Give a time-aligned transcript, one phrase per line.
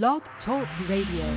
[0.00, 1.28] Blog Talk Radio.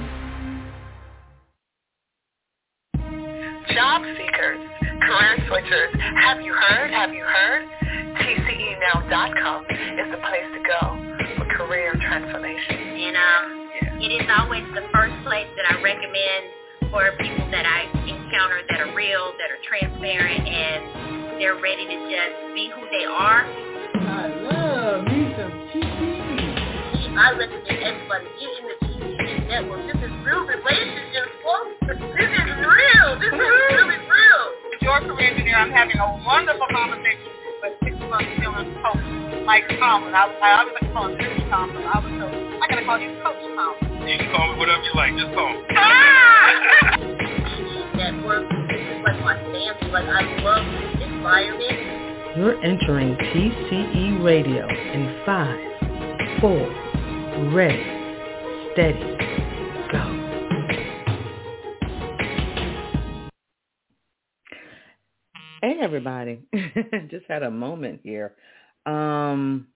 [3.76, 5.92] Job seekers, career switchers,
[6.24, 6.90] have you heard?
[6.90, 7.68] Have you heard?
[8.16, 10.80] TCEnow.com is the place to go
[11.36, 12.78] for career transformation.
[12.80, 17.92] And um, it is always the first place that I recommend for people that I
[18.08, 23.04] encounter that are real, that are transparent, and they're ready to just be who they
[23.04, 23.44] are.
[24.00, 25.55] I love me some TCE.
[27.16, 29.88] I recommend everybody get in the TCE network.
[29.88, 31.72] This is real relationships, folks.
[31.88, 33.08] This is real.
[33.24, 34.44] This is really real.
[34.84, 37.32] Your career engineer, I'm having a wonderful conversation
[37.64, 40.12] with six months Dylan coach Mike Tomlin.
[40.12, 41.84] I, I always like to call him Coach Tomlin.
[41.88, 42.28] I was so
[42.60, 44.08] I gotta call you Coach Tomlin.
[44.08, 45.16] You can call me whatever you like.
[45.16, 45.64] Just call me.
[45.72, 46.36] Ah!
[47.96, 48.44] network.
[48.68, 49.88] This is like my family.
[49.90, 52.38] Like I love this environment.
[52.38, 55.58] You're entering TCE Radio in five,
[56.42, 56.68] four,
[57.38, 57.84] ready,
[58.74, 59.00] steady,
[59.92, 60.26] go.
[65.62, 66.40] Hey everybody.
[67.10, 68.36] Just had a moment here.
[68.86, 69.68] Um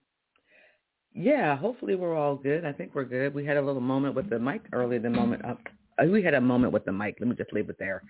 [1.14, 2.64] yeah, hopefully we're all good.
[2.64, 3.34] I think we're good.
[3.34, 5.60] We had a little moment with the mic earlier the moment up.
[6.02, 7.18] Uh, we had a moment with the mic.
[7.20, 8.04] Let me just leave it there.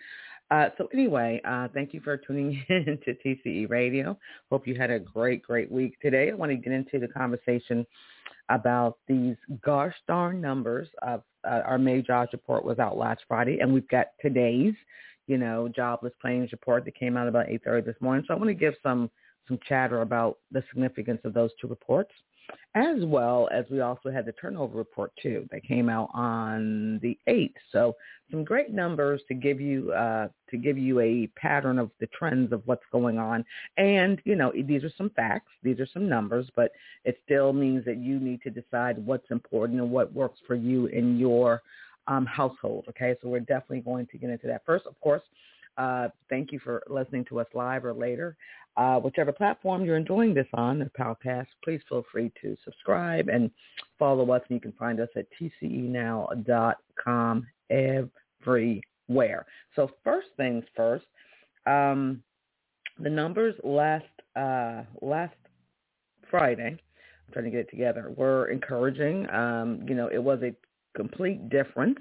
[0.51, 4.17] Uh, so anyway, uh, thank you for tuning in to TCE Radio.
[4.49, 6.31] Hope you had a great, great week today.
[6.31, 7.85] I want to get into the conversation
[8.49, 13.59] about these gosh darn numbers of uh, our May jobs report was out last Friday,
[13.59, 14.73] and we've got today's,
[15.27, 18.25] you know, jobless claims report that came out about 8:30 this morning.
[18.27, 19.11] So I want to give some
[19.47, 22.11] some chatter about the significance of those two reports
[22.75, 27.17] as well as we also had the turnover report too that came out on the
[27.27, 27.53] 8th.
[27.71, 27.95] So
[28.29, 32.53] some great numbers to give you uh, to give you a pattern of the trends
[32.53, 33.43] of what's going on.
[33.77, 36.71] And you know these are some facts, these are some numbers, but
[37.05, 40.87] it still means that you need to decide what's important and what works for you
[40.87, 41.61] in your
[42.07, 42.85] um, household.
[42.89, 44.85] Okay, so we're definitely going to get into that first.
[44.85, 45.23] Of course,
[45.77, 48.35] uh, thank you for listening to us live or later.
[48.77, 53.51] Uh, whichever platform you're enjoying this on, the Palcast, please feel free to subscribe and
[53.97, 54.41] follow us.
[54.49, 55.25] And you can find us at
[55.61, 56.47] tcenow.com
[57.69, 59.45] everywhere.
[59.75, 61.05] So first things first,
[61.65, 62.23] um,
[62.99, 64.05] the numbers last
[64.35, 65.35] uh, last
[66.29, 69.29] Friday, I'm trying to get it together, were encouraging.
[69.29, 70.53] Um, you know, it was a
[70.95, 71.99] complete difference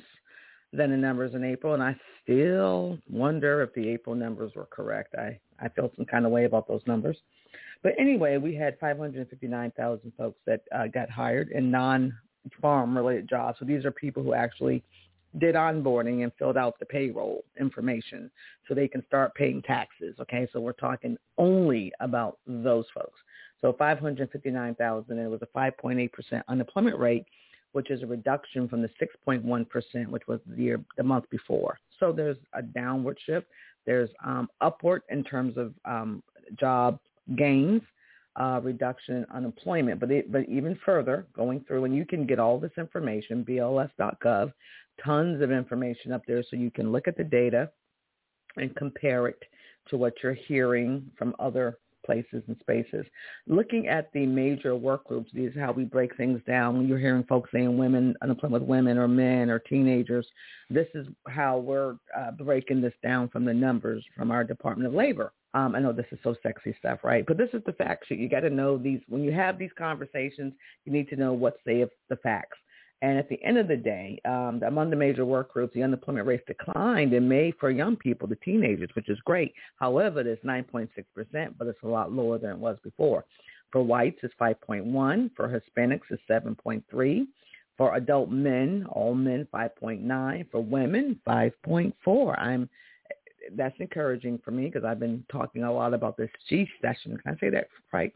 [0.72, 5.14] than the numbers in April, and I still wonder if the April numbers were correct.
[5.14, 7.16] I, I felt some kind of way about those numbers.
[7.82, 13.58] But anyway, we had 559,000 folks that uh, got hired in non-farm related jobs.
[13.58, 14.82] So these are people who actually
[15.38, 18.30] did onboarding and filled out the payroll information
[18.66, 20.16] so they can start paying taxes.
[20.20, 23.18] Okay, so we're talking only about those folks.
[23.60, 27.26] So 559,000, and it was a 5.8% unemployment rate
[27.72, 31.78] which is a reduction from the 6.1%, which was the year, the month before.
[32.00, 33.46] So there's a downward shift.
[33.86, 36.22] There's um, upward in terms of um,
[36.58, 36.98] job
[37.36, 37.82] gains,
[38.36, 40.00] uh, reduction in unemployment.
[40.00, 44.52] But, it, but even further, going through, and you can get all this information, BLS.gov,
[45.04, 47.70] tons of information up there so you can look at the data
[48.56, 49.42] and compare it
[49.88, 53.04] to what you're hearing from other places and spaces.
[53.46, 56.78] Looking at the major work groups, these is how we break things down.
[56.78, 60.26] When you're hearing folks saying women, unemployment with women or men or teenagers,
[60.70, 64.94] this is how we're uh, breaking this down from the numbers from our Department of
[64.94, 65.32] Labor.
[65.52, 67.24] Um, I know this is so sexy stuff, right?
[67.26, 68.18] But this is the fact sheet.
[68.18, 69.00] You got to know these.
[69.06, 70.54] When you have these conversations,
[70.86, 71.90] you need to know what's the
[72.22, 72.56] facts.
[73.00, 76.26] And at the end of the day, um, among the major work groups, the unemployment
[76.26, 79.54] rate declined in May for young people, the teenagers, which is great.
[79.78, 80.88] However, it's 9.6%,
[81.56, 83.24] but it's a lot lower than it was before.
[83.70, 85.30] For whites, it's 5.1.
[85.36, 87.26] For Hispanics, it's 7.3.
[87.76, 90.50] For adult men, all men, 5.9.
[90.50, 92.38] For women, 5.4.
[92.38, 92.68] I'm
[93.56, 97.16] that's encouraging for me because I've been talking a lot about this she session.
[97.16, 98.12] Can I say that right?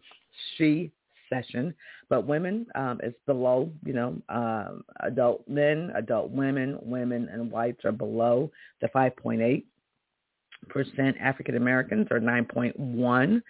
[0.57, 0.91] She
[1.33, 1.75] session.
[2.09, 7.85] But women um, is below, you know, uh, adult men, adult women, women and whites
[7.85, 9.65] are below the 5.8
[10.69, 11.17] percent.
[11.21, 13.43] African Americans are 9.1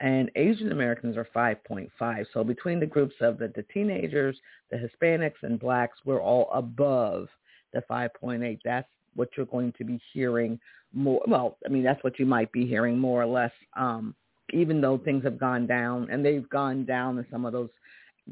[0.00, 2.26] and Asian Americans are 5.5.
[2.34, 4.36] So between the groups of the, the teenagers,
[4.70, 7.28] the Hispanics and blacks, we're all above
[7.72, 8.58] the 5.8.
[8.64, 10.58] That's what you're going to be hearing
[10.92, 11.22] more.
[11.26, 14.14] Well, I mean, that's what you might be hearing more or less um,
[14.52, 17.70] even though things have gone down, and they've gone down in some of those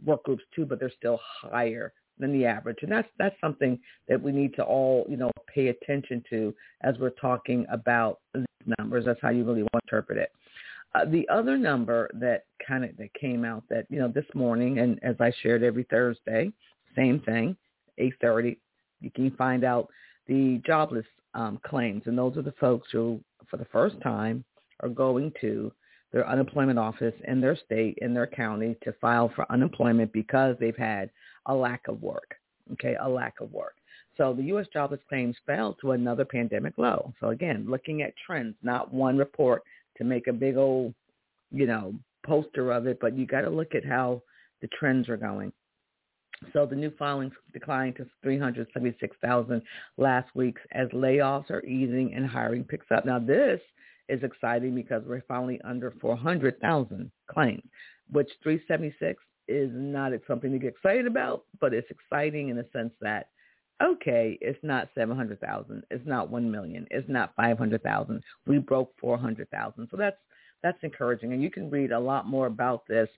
[0.04, 2.78] work groups too, but they're still higher than the average.
[2.82, 3.78] And that's that's something
[4.08, 8.44] that we need to all, you know, pay attention to as we're talking about these
[8.78, 9.04] numbers.
[9.06, 10.32] That's how you really want to interpret it.
[10.94, 14.78] Uh, the other number that kind of that came out that you know this morning,
[14.78, 16.52] and as I shared every Thursday,
[16.96, 17.56] same thing.
[17.98, 18.56] 8:30.
[19.00, 19.88] You can find out
[20.26, 24.44] the jobless um, claims, and those are the folks who, for the first time,
[24.80, 25.72] are going to
[26.12, 30.76] their unemployment office in their state, in their county, to file for unemployment because they've
[30.76, 31.10] had
[31.46, 32.34] a lack of work.
[32.72, 33.74] Okay, a lack of work.
[34.16, 34.66] So the U.S.
[34.72, 37.12] jobless claims fell to another pandemic low.
[37.20, 39.62] So again, looking at trends, not one report
[39.96, 40.94] to make a big old,
[41.50, 44.22] you know, poster of it, but you got to look at how
[44.60, 45.52] the trends are going.
[46.52, 49.62] So the new filings declined to 376,000
[49.98, 53.04] last week as layoffs are easing and hiring picks up.
[53.04, 53.60] Now this
[54.10, 57.62] is exciting because we're finally under 400,000 claims,
[58.10, 62.92] which 376 is not something to get excited about, but it's exciting in the sense
[63.00, 63.28] that
[63.82, 68.22] okay, it's not 700,000, it's not 1 million, it's not 500,000.
[68.46, 69.88] We broke 400,000.
[69.90, 70.18] So that's
[70.62, 73.08] that's encouraging and you can read a lot more about this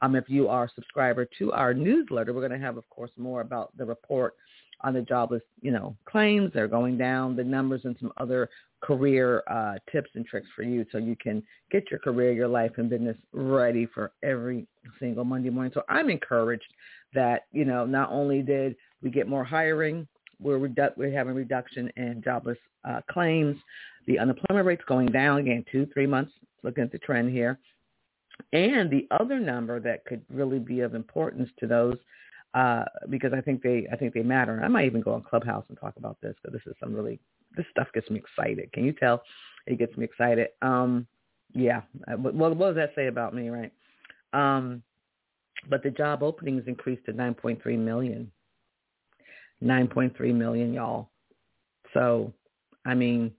[0.00, 2.32] um, if you are a subscriber to our newsletter.
[2.32, 4.34] We're going to have of course more about the report
[4.82, 6.50] on the jobless, you know, claims.
[6.52, 8.48] They're going down, the numbers and some other
[8.82, 12.72] career uh, tips and tricks for you so you can get your career, your life,
[12.76, 14.66] and business ready for every
[15.00, 15.72] single Monday morning.
[15.74, 16.72] So I'm encouraged
[17.14, 20.06] that, you know, not only did we get more hiring,
[20.40, 23.56] we're, redu- we're having reduction in jobless uh, claims.
[24.06, 26.32] The unemployment rate's going down again, two, three months,
[26.62, 27.58] looking at the trend here.
[28.52, 31.96] And the other number that could really be of importance to those
[32.54, 34.60] uh, because I think they I think they matter.
[34.64, 37.20] I might even go on Clubhouse and talk about this because this is some really
[37.56, 38.72] this stuff gets me excited.
[38.72, 39.22] Can you tell?
[39.66, 40.48] It gets me excited.
[40.62, 41.06] Um,
[41.54, 41.82] yeah.
[42.08, 43.72] Uh, what, what does that say about me, right?
[44.32, 44.82] Um,
[45.70, 48.30] but the job openings increased to 9.3 million.
[49.62, 51.10] 9.3 million, y'all.
[51.94, 52.32] So,
[52.84, 53.32] I mean,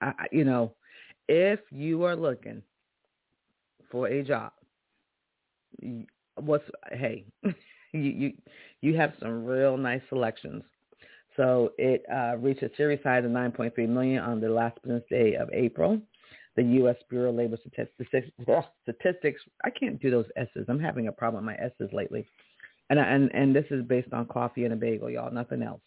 [0.00, 0.74] I, you know,
[1.28, 2.62] if you are looking
[3.90, 4.52] for a job,
[6.36, 7.24] what's hey,
[7.92, 8.32] you you
[8.80, 10.62] you have some real nice selections.
[11.36, 15.34] So it uh, reached a series high of 9.3 million on the last business day
[15.34, 16.00] of April.
[16.56, 16.96] The U.S.
[17.08, 18.10] Bureau of Labor Statistics,
[18.82, 20.66] statistics I can't do those S's.
[20.68, 22.26] I'm having a problem with my S's lately.
[22.90, 25.82] And, and, and this is based on coffee and a bagel, y'all, nothing else.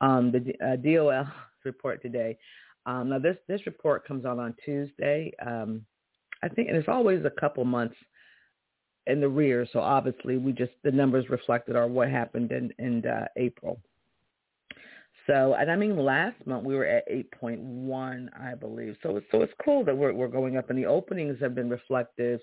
[0.00, 1.26] Um, the uh, DOL
[1.64, 2.38] report today.
[2.86, 5.32] Um, now, this, this report comes out on Tuesday.
[5.44, 5.84] Um,
[6.42, 7.96] I think, and it's always a couple months
[9.08, 9.66] in the rear.
[9.72, 13.80] So obviously, we just the numbers reflected are what happened in in uh, April.
[15.26, 18.96] So, and I mean, last month we were at 8.1, I believe.
[19.02, 22.40] So, so it's cool that we're we're going up, and the openings have been reflective.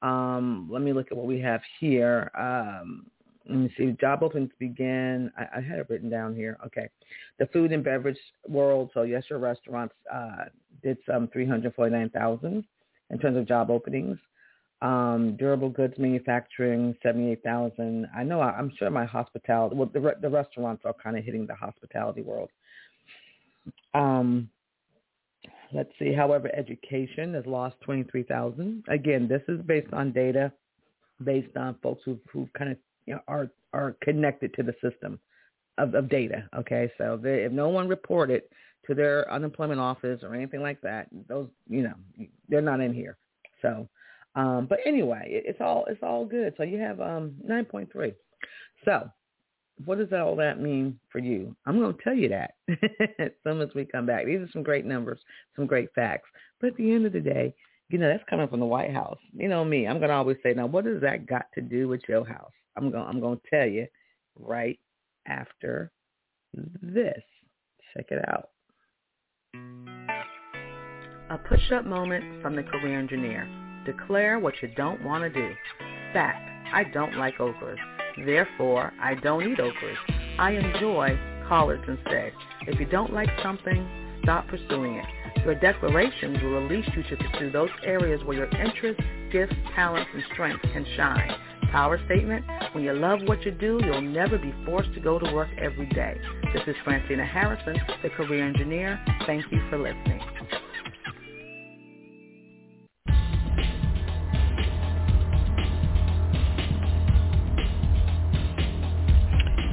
[0.00, 2.30] Um, let me look at what we have here.
[2.38, 3.06] Um,
[3.48, 3.94] let me see.
[4.00, 5.30] Job openings began.
[5.36, 6.58] I, I, had it written down here.
[6.66, 6.88] Okay,
[7.38, 8.18] the food and beverage
[8.48, 8.90] world.
[8.94, 10.44] So, yes, your restaurants uh,
[10.82, 12.64] did some 349,000
[13.10, 14.18] in terms of job openings.
[14.82, 18.08] Um, durable goods manufacturing, 78,000.
[18.16, 21.46] I know, I, am sure my hospitality, well, the, the restaurants are kind of hitting
[21.46, 22.50] the hospitality world.
[23.94, 24.50] Um,
[25.72, 26.12] let's see.
[26.12, 28.84] However, education has lost 23,000.
[28.88, 30.52] Again, this is based on data,
[31.24, 32.76] based on folks who who kind of
[33.06, 35.18] you know, are are connected to the system
[35.78, 36.48] of, of data.
[36.58, 38.42] Okay, so they, if no one reported
[38.86, 41.94] to their unemployment office or anything like that, those you know
[42.48, 43.16] they're not in here.
[43.60, 43.88] So
[44.34, 46.54] um, but anyway, it, it's all it's all good.
[46.56, 48.14] So you have um, 9.3.
[48.84, 49.10] So
[49.84, 51.54] what does all that mean for you?
[51.66, 52.54] I'm going to tell you that
[53.18, 54.26] as soon as we come back.
[54.26, 55.20] These are some great numbers,
[55.56, 56.28] some great facts.
[56.60, 57.54] But at the end of the day,
[57.88, 59.18] you know, that's coming from the White House.
[59.34, 59.86] You know me.
[59.86, 62.52] I'm going to always say, now, what does that got to do with your house?
[62.76, 63.06] I'm going.
[63.06, 63.86] I'm going to tell you
[64.38, 64.78] right
[65.26, 65.90] after
[66.54, 67.22] this.
[67.94, 68.48] Check it out.
[71.28, 73.61] A push-up moment from the career engineer.
[73.84, 75.54] Declare what you don't want to do.
[76.12, 77.76] Fact, I don't like okras.
[78.24, 79.96] Therefore, I don't eat okras.
[80.38, 82.32] I enjoy collards instead.
[82.66, 85.06] If you don't like something, stop pursuing it.
[85.44, 90.22] Your declarations will release you to pursue those areas where your interests, gifts, talents, and
[90.32, 91.32] strengths can shine.
[91.72, 95.32] Power statement, when you love what you do, you'll never be forced to go to
[95.32, 96.16] work every day.
[96.52, 99.02] This is Francina Harrison, the career engineer.
[99.26, 100.20] Thank you for listening.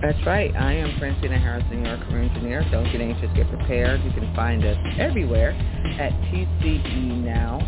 [0.09, 0.49] That's right.
[0.55, 2.65] I am Francina Harrison, your career engineer.
[2.71, 4.03] Don't get anxious, get prepared.
[4.03, 5.51] You can find us everywhere
[6.01, 7.63] at tcenow.com.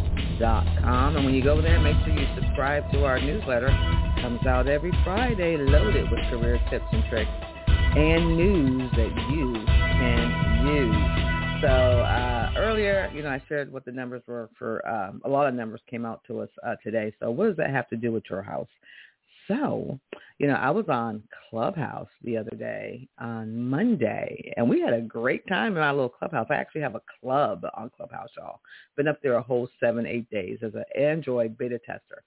[1.18, 3.68] And when you go there, make sure you subscribe to our newsletter.
[3.68, 7.30] It comes out every Friday, loaded with career tips and tricks
[7.68, 11.62] and news that you can use.
[11.62, 14.84] So uh, earlier, you know, I shared what the numbers were for.
[14.90, 17.14] Um, a lot of numbers came out to us uh, today.
[17.20, 18.66] So what does that have to do with your house?
[19.48, 20.00] So,
[20.40, 25.02] you know, I was on Clubhouse the other day on Monday, and we had a
[25.02, 26.48] great time in our little clubhouse.
[26.50, 28.62] I actually have a club on Clubhouse, y'all.
[28.98, 32.24] Been up there a whole seven, eight days as an Android beta tester.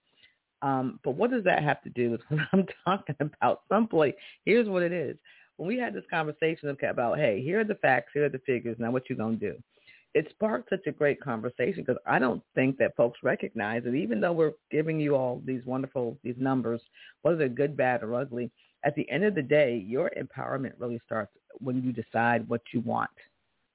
[0.62, 3.62] Um, but what does that have to do with what I'm talking about?
[3.72, 5.16] Simply, here's what it is.
[5.56, 8.76] When we had this conversation about, hey, here are the facts, here are the figures,
[8.78, 9.73] now what you going to do?
[10.14, 13.94] It sparked such a great conversation because I don't think that folks recognize it.
[13.94, 16.80] Even though we're giving you all these wonderful these numbers,
[17.22, 18.50] whether they're good, bad, or ugly,
[18.84, 22.80] at the end of the day, your empowerment really starts when you decide what you
[22.80, 23.10] want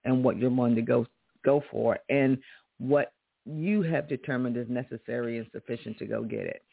[0.06, 1.06] and what you're willing to go
[1.44, 2.38] go for, and
[2.80, 3.14] what
[3.46, 6.64] you have determined is necessary and sufficient to go get it.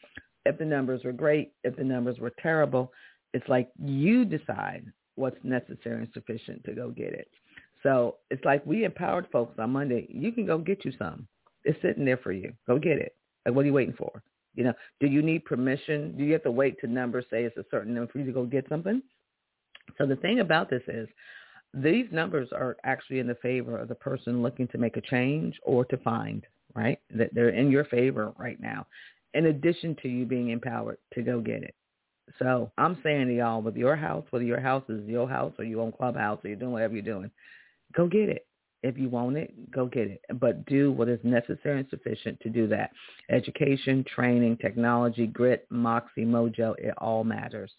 [0.45, 2.91] If the numbers were great, if the numbers were terrible,
[3.33, 7.27] it's like you decide what's necessary and sufficient to go get it.
[7.83, 10.07] So it's like we empowered folks on Monday.
[10.09, 11.27] You can go get you some.
[11.63, 12.53] It's sitting there for you.
[12.65, 13.15] Go get it.
[13.45, 14.23] Like, what are you waiting for?
[14.55, 16.15] You know, do you need permission?
[16.17, 18.31] Do you have to wait to numbers say it's a certain number for you to
[18.31, 19.01] go get something?
[19.97, 21.07] So the thing about this is
[21.73, 25.59] these numbers are actually in the favor of the person looking to make a change
[25.63, 26.99] or to find, right?
[27.13, 28.87] That they're in your favor right now,
[29.33, 31.75] in addition to you being empowered to go get it.
[32.39, 35.65] So I'm saying to y'all, with your house, whether your house is your house or
[35.65, 37.31] you own Clubhouse or you're doing whatever you're doing,
[37.95, 38.45] go get it.
[38.83, 40.21] If you want it, go get it.
[40.39, 42.91] But do what is necessary and sufficient to do that.
[43.29, 47.71] Education, training, technology, grit, moxie, mojo, it all matters.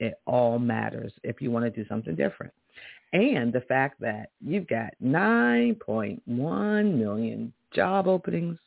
[0.00, 2.52] It all matters if you want to do something different.
[3.12, 8.58] And the fact that you've got 9.1 million job openings.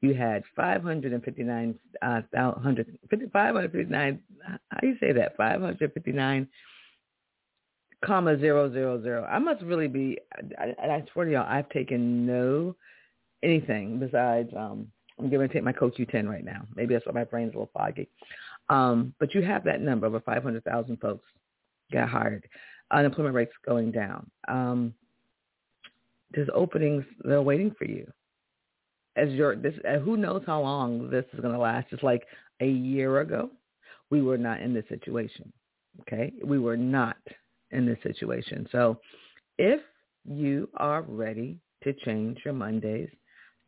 [0.00, 4.20] You had 559, uh, 559,
[4.70, 5.36] how do you say that?
[5.36, 6.48] 559
[8.04, 9.24] comma zero zero zero.
[9.24, 10.18] I must really be.
[10.58, 12.74] I, I swear to y'all, I've taken no
[13.42, 14.50] anything besides.
[14.56, 14.90] um
[15.20, 16.62] I'm going to take my CoQ10 right now.
[16.74, 18.08] Maybe that's why my brain's a little foggy.
[18.68, 20.06] Um, but you have that number.
[20.06, 21.26] Over 500,000 folks
[21.92, 22.48] got hired.
[22.90, 24.30] Unemployment rates going down.
[24.48, 24.94] Um,
[26.32, 28.10] there's openings that are waiting for you.
[29.16, 31.90] As your this, uh, who knows how long this is going to last?
[31.90, 32.22] Just like
[32.60, 33.50] a year ago,
[34.08, 35.52] we were not in this situation.
[36.02, 37.16] Okay, we were not
[37.72, 38.68] in this situation.
[38.72, 38.98] So
[39.58, 39.80] if
[40.24, 43.10] you are ready to change your Mondays,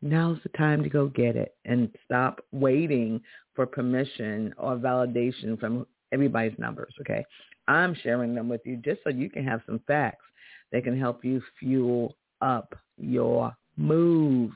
[0.01, 3.21] now's the time to go get it and stop waiting
[3.55, 7.25] for permission or validation from everybody's numbers, okay?
[7.67, 10.25] I'm sharing them with you just so you can have some facts
[10.71, 14.51] that can help you fuel up your move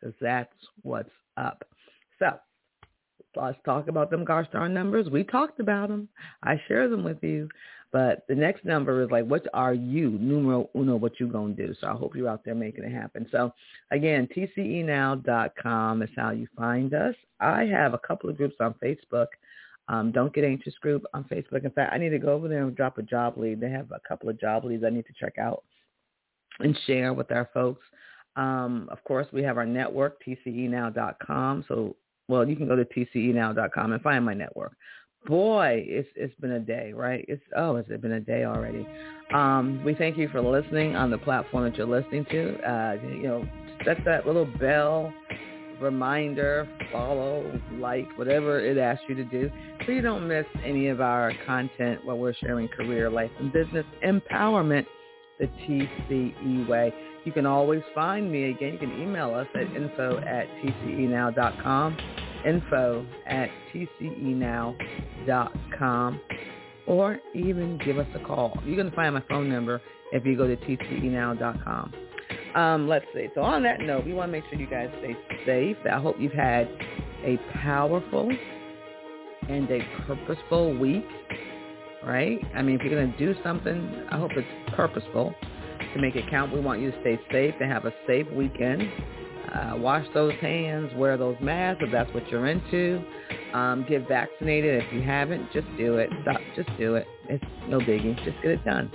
[0.00, 1.64] because that's what's up.
[2.18, 2.38] So
[3.36, 5.08] let's talk about them darn numbers.
[5.10, 6.08] We talked about them.
[6.42, 7.48] I share them with you.
[7.94, 11.68] But the next number is like, what are you, numero uno, what you going to
[11.68, 11.74] do?
[11.80, 13.24] So I hope you're out there making it happen.
[13.30, 13.54] So
[13.92, 17.14] again, tcenow.com is how you find us.
[17.38, 19.28] I have a couple of groups on Facebook.
[19.86, 21.64] Um, Don't Get Anxious group on Facebook.
[21.64, 23.60] In fact, I need to go over there and drop a job lead.
[23.60, 25.62] They have a couple of job leads I need to check out
[26.58, 27.86] and share with our folks.
[28.34, 31.64] Um, of course, we have our network, tcenow.com.
[31.68, 31.94] So,
[32.26, 34.72] well, you can go to tcenow.com and find my network
[35.26, 37.24] boy, it's it's been a day, right?
[37.28, 38.86] It's oh, has it's been a day already.
[39.32, 42.70] Um, we thank you for listening on the platform that you're listening to.
[42.70, 43.48] Uh, you know,
[43.84, 45.12] set that little bell
[45.80, 49.50] reminder, follow, like, whatever it asks you to do,
[49.84, 53.84] so you don't miss any of our content while we're sharing career, life, and business
[54.06, 54.86] empowerment
[55.40, 56.94] the TCE way.
[57.24, 58.74] You can always find me again.
[58.74, 61.96] You can email us at info at tcenow.com
[62.44, 64.76] info at tcenow.com
[66.86, 68.58] or even give us a call.
[68.64, 69.80] You can find my phone number
[70.12, 71.92] if you go to tcenow.com.
[72.54, 73.28] Um, let's see.
[73.34, 75.76] So on that note, we want to make sure you guys stay safe.
[75.90, 76.68] I hope you've had
[77.24, 78.30] a powerful
[79.48, 81.06] and a purposeful week,
[82.04, 82.38] right?
[82.54, 84.46] I mean, if you're going to do something, I hope it's
[84.76, 85.34] purposeful
[85.94, 86.52] to make it count.
[86.52, 88.82] We want you to stay safe, to have a safe weekend.
[89.52, 93.02] Uh, wash those hands, wear those masks if that's what you're into.
[93.52, 95.52] Um, get vaccinated if you haven't.
[95.52, 96.10] Just do it.
[96.22, 96.40] Stop.
[96.56, 97.06] Just do it.
[97.28, 98.16] It's no biggie.
[98.24, 98.90] Just get it done.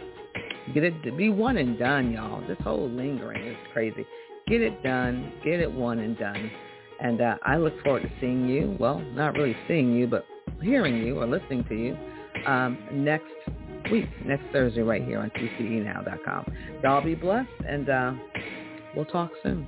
[0.74, 1.18] Get it.
[1.18, 2.46] Be one and done, y'all.
[2.48, 4.06] This whole lingering is crazy.
[4.48, 5.32] Get it done.
[5.44, 6.52] Get it one and done.
[7.00, 8.76] And uh, I look forward to seeing you.
[8.80, 10.26] Well, not really seeing you, but
[10.62, 11.98] hearing you or listening to you
[12.46, 13.32] um, next
[13.92, 16.54] week, next Thursday, right here on TCEnow.com.
[16.84, 18.12] Y'all be blessed, and uh,
[18.96, 19.66] we'll talk soon.